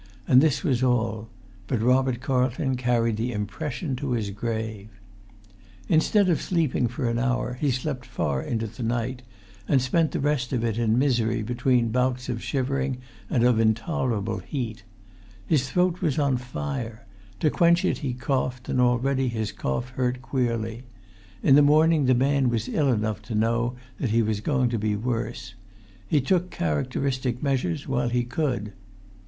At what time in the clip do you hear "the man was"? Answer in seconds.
22.05-22.67